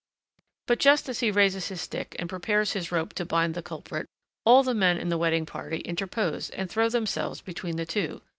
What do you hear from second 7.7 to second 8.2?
the two.